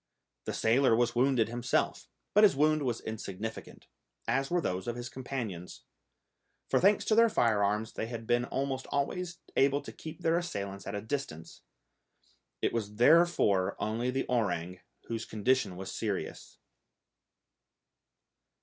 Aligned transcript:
The 0.45 0.53
sailor 0.53 0.95
was 0.95 1.13
wounded 1.13 1.47
himself, 1.47 2.07
but 2.33 2.43
his 2.43 2.55
wound 2.55 2.81
was 2.81 3.01
insignificant, 3.01 3.85
as 4.27 4.49
were 4.49 4.59
those 4.59 4.87
of 4.87 4.95
his 4.95 5.09
companions; 5.09 5.83
for 6.71 6.79
thanks 6.79 7.05
to 7.05 7.13
their 7.13 7.29
firearms 7.29 7.93
they 7.93 8.07
had 8.07 8.25
been 8.25 8.45
almost 8.45 8.87
always 8.89 9.37
able 9.55 9.79
to 9.81 9.91
keep 9.91 10.21
their 10.23 10.39
assailants 10.39 10.87
at 10.87 10.95
a 10.95 11.01
distance. 11.01 11.61
It 12.63 12.73
was 12.73 12.95
therefore 12.95 13.75
only 13.77 14.09
the 14.09 14.25
orang 14.25 14.79
whose 15.03 15.23
condition 15.25 15.75
was 15.77 15.91
serious. 15.91 16.57